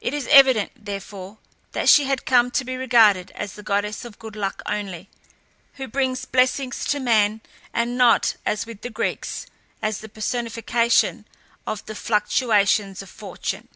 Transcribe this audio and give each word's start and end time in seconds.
It 0.00 0.12
is 0.12 0.26
evident, 0.32 0.72
therefore, 0.74 1.38
that 1.70 1.88
she 1.88 2.06
had 2.06 2.26
come 2.26 2.50
to 2.50 2.64
be 2.64 2.76
regarded 2.76 3.30
as 3.36 3.52
the 3.52 3.62
goddess 3.62 4.04
of 4.04 4.18
good 4.18 4.34
luck 4.34 4.60
only, 4.66 5.08
who 5.74 5.86
brings 5.86 6.24
blessings 6.24 6.84
to 6.86 6.98
man, 6.98 7.42
and 7.72 7.96
not, 7.96 8.34
as 8.44 8.66
with 8.66 8.80
the 8.80 8.90
Greeks, 8.90 9.46
as 9.80 9.98
the 9.98 10.08
personification 10.08 11.28
of 11.64 11.86
the 11.86 11.94
fluctuations 11.94 13.02
of 13.02 13.08
fortune. 13.08 13.68